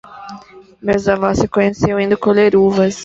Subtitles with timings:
[0.81, 2.95] Meus avós se conheciam indo colher uvas.